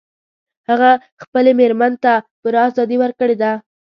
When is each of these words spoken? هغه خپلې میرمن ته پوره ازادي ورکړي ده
هغه 0.69 0.91
خپلې 1.23 1.51
میرمن 1.59 1.93
ته 2.03 2.11
پوره 2.41 2.59
ازادي 2.69 2.97
ورکړي 2.99 3.35
ده 3.41 3.51